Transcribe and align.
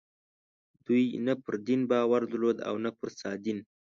دوی 0.85 1.03
نه 1.25 1.33
پر 1.43 1.53
دین 1.67 1.81
باور 1.91 2.21
درلود 2.31 2.57
او 2.69 2.75
نه 2.85 2.91
پر 2.97 3.07
سادین. 3.19 3.59